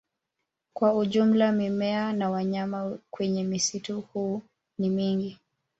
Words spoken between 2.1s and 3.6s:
na wanyama kwenye